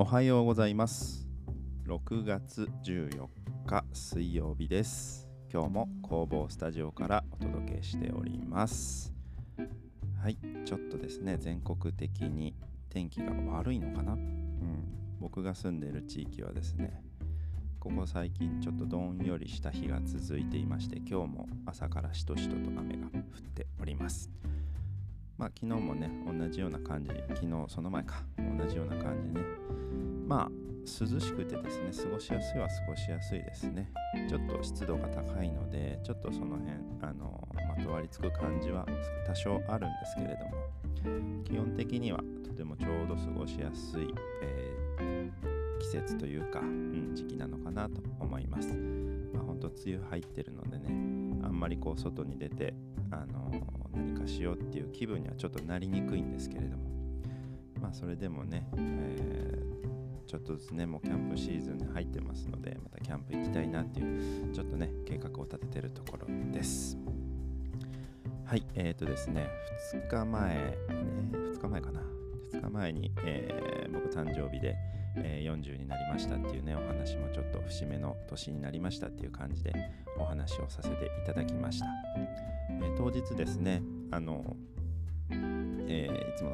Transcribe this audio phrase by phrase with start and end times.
[0.00, 1.26] おはようございます。
[1.88, 3.26] 6月14
[3.66, 5.28] 日水曜日です。
[5.52, 9.12] 今日も工房スタジオからお届けしております。
[10.22, 12.54] はいちょっとですね全国的に
[12.88, 14.12] 天気が悪いのかな？
[14.12, 14.20] うん
[15.18, 17.02] 僕が住んでいる地域はですね
[17.80, 24.30] ここ最近ちょっとどんよりした日が続いていまして今日も朝からしとしとと雨が降っております。
[25.36, 29.57] まあ昨日もね同じような感じ昨日その前か同じような感じね
[30.28, 30.50] まあ
[30.84, 33.90] 涼しくてですね過ごしやすいは過ごしやすいですね。
[34.28, 38.86] ちょっと湿度が高いのでちょっとその辺あのまとわりつく感じは
[39.26, 40.78] 多少あるんですけれども。
[41.44, 48.74] 基本的にはとてもちょうど過ごしやすい、えー、季節というか、うん、時期なのかなと思います。
[49.32, 50.86] まあ本当梅雨入ってるのでね
[51.44, 52.74] あんまりこう外に出て
[53.10, 53.52] あの
[53.94, 56.88] 何かしようっていう気分にはちょっとなりにくいんですけれども。
[57.80, 59.77] まあそれでもね、えー、
[60.28, 66.98] ちょっとずつねもうキャンプシーズンに入ってますのでまたキャンプ行きたいなっていうちょっとね計画を立ててるところです。
[68.44, 69.48] はいえーとですね
[69.94, 72.00] 2日前ね2日前かな。
[72.52, 74.76] 2日前に、えー、僕誕生日で、
[75.16, 79.72] えー、40になりましたっていうねお話もちょっと節目の年になりましたっていう感じで
[80.18, 81.86] お話をさせていただきました、
[82.70, 84.56] えー、当日ですねあの、
[85.30, 86.52] えー、いつも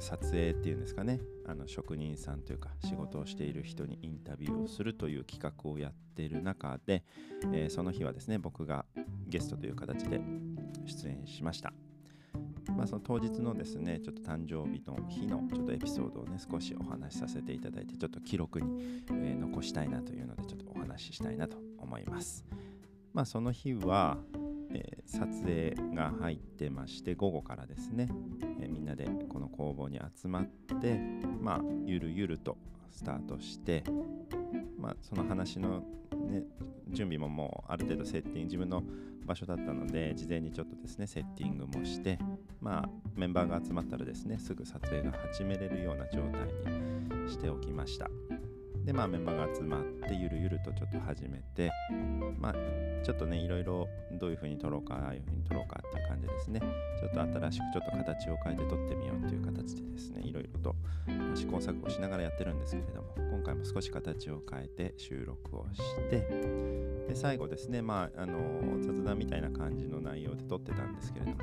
[0.00, 7.04] 撮影っていうんですかねあの職人さんというか仕事をしている人にインタビューをするという企画をやっている中で、
[7.52, 8.84] えー、その日はですね僕が
[9.26, 10.20] ゲストという形で
[10.86, 11.72] 出演しました。
[12.76, 22.44] まあ、その当日のですね、ちょっと誕生日の日のちょっとエピソードをね、少しお話しさせていただいて、ちょっと記録に、えー、残したいなというので、ちょっとお話ししたいなと思います。
[23.12, 24.18] まあ、その日は、
[24.72, 28.08] えー、撮影が入ってまして午後からですね、
[28.60, 30.46] えー、みんなでこの工房に集まっ
[30.80, 30.98] て
[31.40, 32.56] まあゆるゆると
[32.90, 33.84] スタートして
[34.78, 35.82] まあその話の
[36.28, 36.42] ね
[36.88, 38.82] 準備ももうある程度セッティング自分の
[39.24, 42.18] 場所だったので事前にちょっとですねセッティングもして
[42.60, 48.08] まあメンバーが集まったらですねすぐ撮影が始めれるような状態にしておきました。
[48.84, 51.70] でまあメンバーが集まってゆるゆるとちょっと始めて
[52.38, 52.54] まあ
[53.04, 56.60] ちょっとねいろいろどういう風に撮ろうかああいう風に撮ろうかっていう感じですね。
[57.00, 60.76] ちょっと新しくちょっと形を変えて撮ってみようっていう形でですねいろいろと
[61.34, 66.20] 試行錯誤しながらやってるんですけれども今回も少し形を変えて収録をして
[67.08, 68.36] で最後ですねまああの
[68.80, 71.38] 雑談みたいな感じの内容で撮ってたんですけれども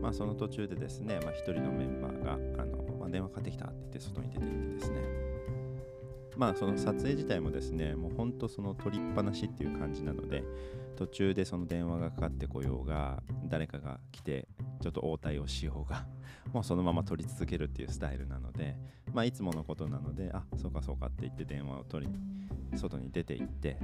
[0.00, 5.29] まあその途中でですね、まあ、一人のメンバーがあの、まあ、電話かかってきたって言って外に出て行ってですね
[6.36, 10.44] まあその撮影自体もですねもうほんとその撮りっぱなしっていう感じなので
[10.96, 14.46] 途中でその電話がかかってこようが誰かが来て
[14.80, 16.06] ちょっと応対をしようが
[16.52, 18.76] もうそのまま撮り続けるっていうスタイルなので
[19.12, 23.76] まあいつものことなのであそうかそうかって言って電話を取り外に出て行って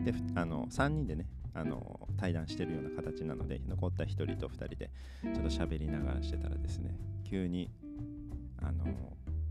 [0.00, 4.90] であの3人でねあの対談してるような形なので残った1人と2人で
[5.22, 7.70] ちょっと喋りながらしてたらですね急に
[8.58, 8.84] あの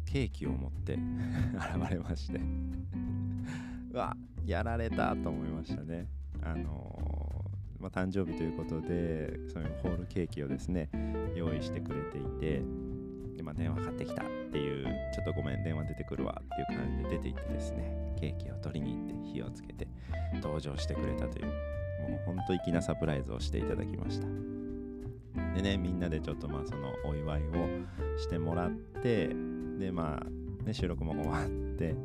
[0.05, 0.93] ケーキを持って
[1.55, 2.39] 現れまして。
[3.91, 6.07] うわやられたと思いましたね。
[6.41, 10.89] あのー、まあ、誕生日ということでそういうホールケーキをですね
[11.35, 12.61] 用意してくれていて
[13.38, 19.87] で、まあ、電話かかってきたっていうちょっとごめん電話出てくるわっていう感じで出て行ってですねケーキを取りに行って火をつけて
[20.35, 24.27] 登場してくれたというもうほんと粋なサプライズをしていただきました。
[25.55, 27.53] でねみんなでちょっとまあそのお祝いを
[28.17, 29.29] してもらって
[29.78, 31.96] でまあ、ね、収録も終わって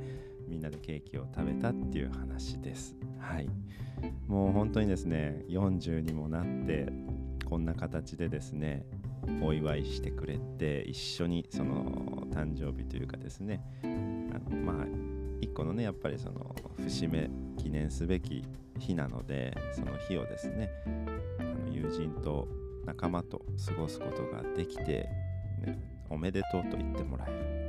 [0.48, 2.96] みんなでケーキを食べたっていう話です。
[3.18, 3.48] はい。
[4.26, 6.92] もう本当にですね40にもなって
[7.44, 8.84] こんな形でですね
[9.42, 11.84] お祝いしてくれて一緒にその
[12.32, 13.86] 誕生日というかですねあ
[14.50, 14.86] のまあ
[15.40, 18.44] 一個のねやっぱりその節目記念すべき
[18.78, 20.70] 日なのでその日をですね
[21.38, 22.48] あの友人と
[22.86, 25.08] 仲間と過ごすことができて、
[25.64, 25.78] ね、
[26.10, 27.60] おめでとうと言ってもらえる。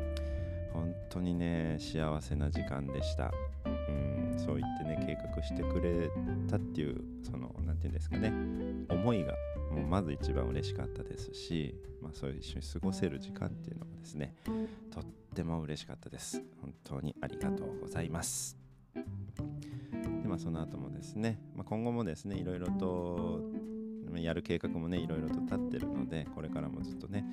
[0.74, 3.32] 本当にね幸せな時間でした、
[3.66, 6.10] うん、そう言ってね計画してくれ
[6.50, 8.34] たっていうその何て言うんですかね。
[8.90, 9.34] 思いが
[9.72, 14.36] もうまず一番嬉しかったですし、まあ、そういう一緒に過ごせる時間っていうのもですね
[14.92, 15.04] とっ
[15.36, 16.42] ても嬉しかったです。
[16.62, 18.58] 本当にありがとうございます。
[18.94, 23.42] でまあその後もですね、まあ、今後もですねいろいろと
[24.20, 27.26] やる計画もねいろいろと立ってるのでこれからもずっとね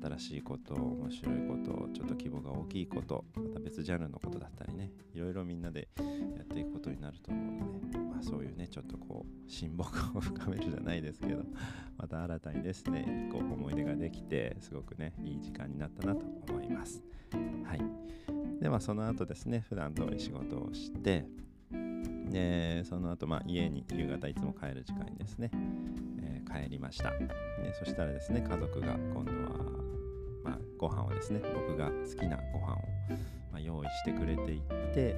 [0.00, 11.42] 新しいこと面白いことちょっと規模が大きいことまた別ジャンルのことだったりねいろいろみんなでやっていくことになると思うので、まあ、そういうねちょっとこう親睦を深めるじゃないですけど
[11.96, 17.02] また新たにですねこう思い出ができてすごくねいい時間になったなと思います。
[17.64, 17.80] はい。
[18.60, 21.24] でまあその後ですね普段通り仕事をして
[22.30, 25.50] でその後まあ家に夕方いつも帰る時間にですね、
[26.48, 27.10] 帰りました。
[27.10, 29.48] でそしたらですね家族が今度は、
[30.44, 32.78] まあ、ご飯をですね僕が好きなご飯を、
[33.52, 34.60] ま、用意してくれていっ
[34.94, 35.16] て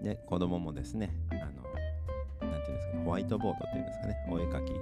[0.00, 4.72] で子供もですねあのなていうんですかねホワイトボードっていうんですかねお絵かき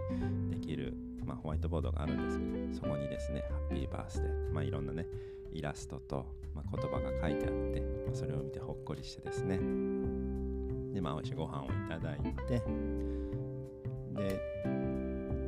[0.51, 0.95] できる、
[1.25, 2.45] まあ、ホワイトボードがあるんですけ
[2.85, 5.07] どそこにですねハッピーバースデーまあいろんなね
[5.53, 9.59] イラストと、まあ、言葉が書いてあって、まあ、それを見てほっこりしてですね
[10.95, 12.19] でまあ美味しいご飯をいただい
[12.49, 12.63] て
[14.15, 14.80] で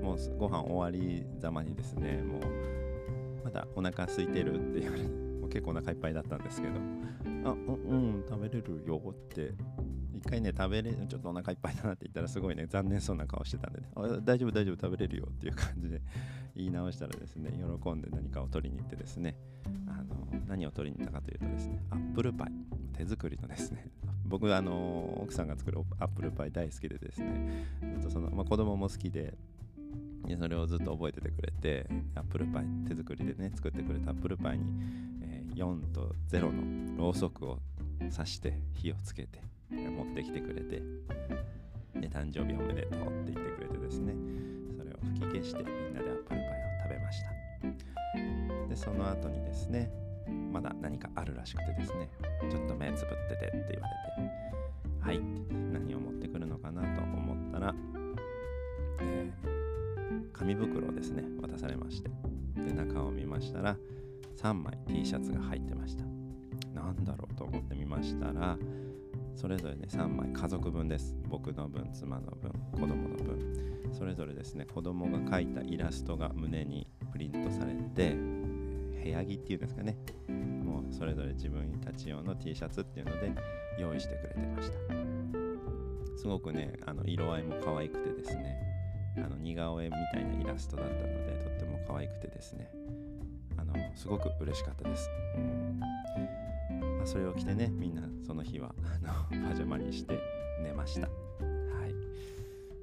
[0.02, 6.74] もうご飯終わりざまにですねもうまだお腹空いてるって言われても結構お腹いっぱいだったんですけど
[7.44, 9.52] あうんうん食べれるよって
[10.14, 13.86] 一回ね食べれちょっとお腹いっぱいだなって言ったらすごいね残念そうな顔してたんで、ね、
[14.24, 16.00] 大丈夫大丈夫食べれるよっていう感じで
[16.54, 19.36] 言い直したらですね喜んで何かを取りに行ってですね
[19.88, 22.52] あの何を取りに行ったかというとですねアップルパイ
[22.96, 23.86] 手作りのですね
[24.24, 29.34] 僕はあの奥さんが作るアップルパイ大好きでですねずっとその、まあ、子供も好きで
[30.38, 34.64] それをずっと覚えててくれてアップルパイ手作りでね作ってくれたアップルパイに、
[35.22, 37.58] えー、4と0のろうそくを
[38.14, 39.40] 刺して火をつけて
[39.70, 40.82] 持ってきてくれて
[42.00, 44.14] で誕生日おめでとうって言ってくれてですね
[44.76, 46.42] それを吹き消してみんなでアップルパイを
[46.82, 47.32] 食べました。
[48.68, 49.90] でその後にですね
[50.50, 52.08] まだ何かあるらしくてですね
[52.50, 54.42] ちょっと目つぶっててって言われて
[55.00, 55.20] はい
[61.02, 61.24] ですね。
[61.40, 62.10] 渡されまして。
[62.54, 63.76] で中を見ましたら
[64.36, 66.04] 3枚 T シャツが入ってました。
[66.72, 68.56] なんだろうと思ってみましたら
[69.34, 71.16] それぞれね3枚家族分です。
[71.28, 73.90] 僕の分妻の分子供の分。
[73.92, 79.96] それぞれですね子供が描いたイラストが胸にプリントされて部屋着っていうんですかね。
[80.28, 83.34] もうそれぞれ自分たち用の T シャツっていうので
[83.78, 84.74] 用意してくれてました。
[86.16, 88.71] すごくねあの色合いも可愛くてですね
[89.16, 92.70] あの似顔絵みたいなイラストだったのでとっても可愛くてですね。
[93.56, 95.78] あのすごく嬉しかったです、うん。
[95.78, 100.18] まあ、それを着てねみんなその日はあの パジャマにして
[100.62, 101.08] 寝ました。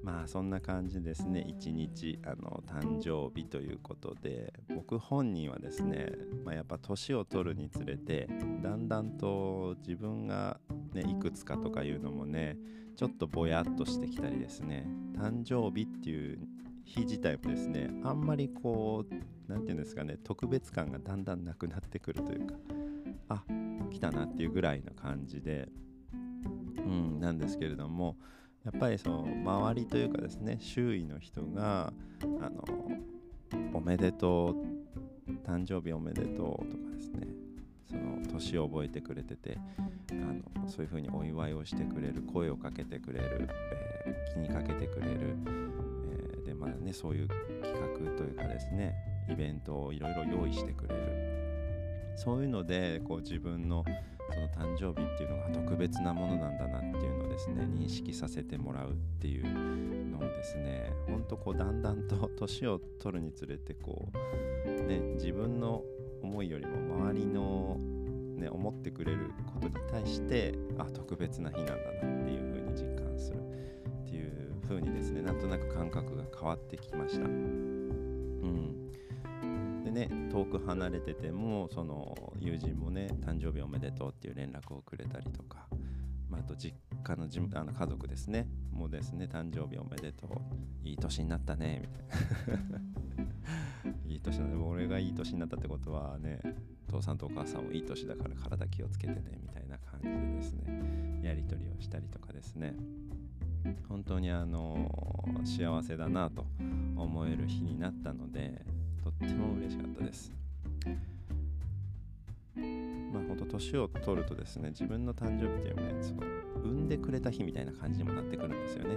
[0.02, 1.46] まあそんな感じですね。
[1.48, 4.54] 一日あの誕生日ということで。
[4.74, 6.08] 僕本人はですね、
[6.44, 8.28] まあ、やっぱ年を取るにつれて
[8.64, 10.60] だんだんと自分が、
[10.94, 12.58] ね、いくつかとかいうのもね
[13.00, 14.86] ちょっとぼやっとしてきたりですね。
[15.18, 16.38] 誕生日っていう
[16.84, 19.14] 日自体もですねあんまりこう
[19.48, 22.56] 何て言うんですかね特別感がだんだんなくなってくるというか
[23.30, 23.44] あ
[23.90, 25.70] 来たなっていうぐらいの感じで
[26.14, 28.18] うんなんですけれども
[28.66, 31.94] やっぱりその周りというかですね周囲の人が
[32.42, 32.66] あの
[33.74, 34.58] おめでと
[35.26, 37.29] う誕生日おめでとうとかですね
[38.40, 39.58] 年を覚えてくれてて
[40.12, 43.50] あのそういうふうにお祝いをしてくれる声をかけてくれる、
[44.06, 45.36] えー、気にかけてくれる、
[46.12, 47.28] えー、でまあねそういう
[47.62, 48.96] 企画というかですね
[49.30, 51.40] イベントをいろいろ用意してくれる。
[52.16, 53.86] そういうのでこう自分の
[54.34, 59.46] その誕生日っていうのが特別なものなんだなっていうのをですね認識させてもらうっていう
[60.10, 64.10] のをですねほんとこうだんだんと年を取るにつれてこ
[64.66, 65.82] うね自分の
[66.22, 67.78] 思いよりも周りの
[68.40, 77.26] ね思ってくれることに対してあ特別な日なんだなっていう風に実感するっていう風にですねなんとなく感覚が変わってきました。
[77.26, 78.92] うん。
[79.84, 85.68] でね遠く離れててもその友人もね誕生日おめでとうっていう連絡をくれたりとか、
[86.30, 88.48] まあ、あと実家のじあの家族ですね。
[88.72, 90.30] もうですね誕生日おめでとう。
[90.84, 92.80] いい年になったねみたいな。
[94.08, 96.40] いい年だね俺がいい年になったってことはね
[96.90, 102.76] 父さんとお母さんもいい年だから体気をつけてねみたいな感じでですねやり取りをしたりとかですね
[103.88, 104.90] 本当にあの
[105.44, 106.46] 幸せだなと
[106.96, 108.66] 思える日になったので
[109.04, 110.32] とっても嬉しかったです。
[113.12, 116.22] まあ本当年を取るとですね自分の誕生日っていうのはねその
[116.64, 118.96] 産んでくれた日みたいな感じにもなってくるんですよね。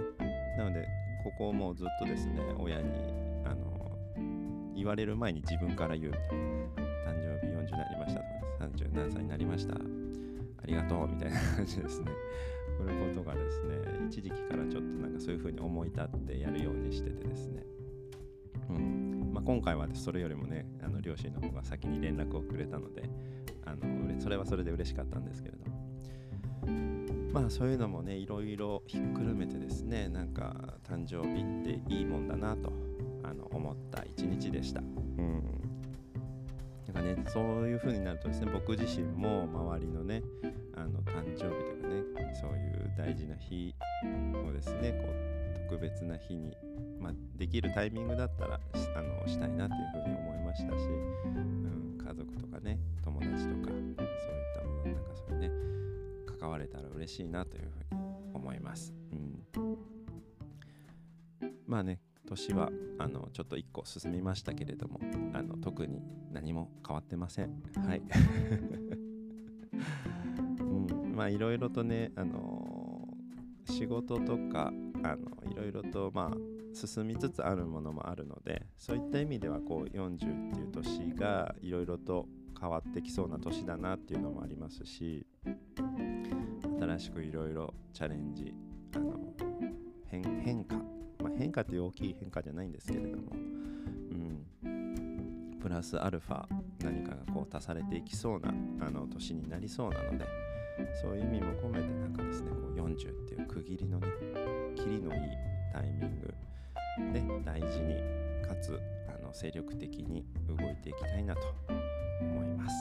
[0.57, 0.87] なので
[1.23, 3.22] ここをもうずっとですね親に
[4.75, 6.13] 言われる前に自分から言う。
[6.13, 9.75] みたいな誕生日40になりましたとか30何歳になりました。
[9.75, 12.11] ありがとうみたいな感じですね。
[12.77, 13.75] これことがですね
[14.07, 17.63] 一時期からちょっとなんかそういう風に思い立ってやるようにしててですね。
[18.69, 19.31] うん。
[19.33, 23.09] まあ、今回はそれよりもねあの両親の方が先に連絡をくれたので
[23.65, 25.73] あのそれはそれで嬉しかったんですけれども。
[27.33, 32.71] まあそういうのもねいろいろひっくるめてですねなんか誕生日っていいもんだなと
[33.23, 35.43] あの思った一日でした、うん、
[36.87, 40.21] だからねそういう風になるとですね僕自身も周りのね
[40.75, 42.03] あの誕生日とかね
[42.39, 43.73] そういう大事な日
[44.47, 46.55] をですねこう特別な日に、
[46.99, 48.59] まあ、できるタイミングだったら
[48.95, 50.87] あのしたいなというふうに思いましたし、
[51.25, 53.97] うん、家族とかね友達とかそういっ
[54.55, 55.51] たものなんかそういうね
[56.39, 58.01] 関われたら嬉しいなというふうに
[58.33, 58.93] 思います。
[59.11, 59.43] うん。
[61.65, 61.99] まあね
[62.33, 64.99] 年はあのちょっと1個進みましたけれども
[65.33, 67.61] あの特に何も変わってません。
[67.75, 68.01] はい、
[70.59, 73.07] うん、まあいろいろとねあの
[73.65, 74.73] 仕事とか
[75.03, 76.37] あのいろいろとまあ
[76.75, 82.27] 進みつつあるものもあるのでそういった意味ではこう40っていう年がいろいろと
[82.59, 85.25] 変わってきそうな年だなっていうのもありますし
[86.79, 88.53] 新しくいろいろチャレンジ
[88.95, 89.33] あの
[90.43, 93.31] 変化ま変化という大きい変化じゃないんですけれども、
[94.63, 96.45] うん、プラスアルファ
[96.83, 98.49] 何かがこう足されていきそうな
[98.85, 100.25] あの年になりそうなので
[101.01, 104.07] そういう意味も込めてなんかですねこう40っていう区切りのね
[104.75, 105.21] 切りのいい
[105.71, 106.33] タイミング
[107.13, 107.95] で大事に
[108.45, 111.41] かつあの精力的に動いていきたいなと
[112.21, 112.75] 思います。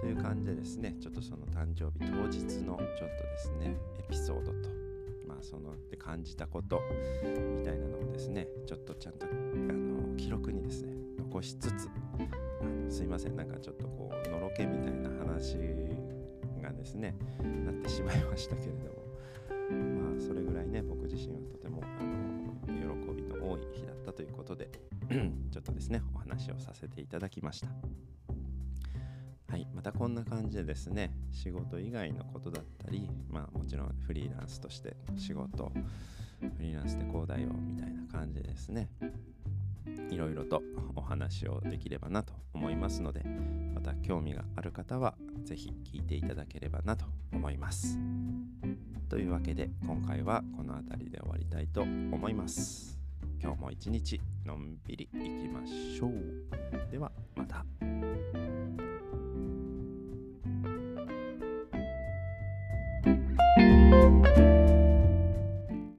[0.00, 4.87] という感じでですねちょっとその誕生日当日のちょっとですねエピソードと
[5.42, 6.80] そので感じたこと
[7.56, 11.88] みたいなのをですねちょっとちゃんとあの記録にですね残しつつ
[12.60, 15.56] あのすいませんなんかちょっとこうのろけみたいな話
[16.62, 17.16] がですね
[17.64, 24.70] なってしまいましたけれどもまあそれぐらいね僕自身はとてもあの喜びの多い日だったということで
[25.50, 28.17] ちょっとですねお話をさせていただきました。
[29.50, 35.72] はい、またこんな感じでですね仕事以外のことだったりまあもちろんフリーランスとして仕事
[36.40, 38.90] フリーランスでこうだよみたいな感じでですね
[40.10, 40.62] いろいろと
[40.94, 43.24] お話をできればなと思いますので
[43.74, 45.14] また興味がある方は
[45.44, 47.98] 是非聞いていただければなと思います。
[49.08, 52.98] というわけで今回はこの辺りで終わりたいと思います。
[53.40, 56.90] 今日も一日のんびりいきましょう。
[56.90, 57.87] ではまた。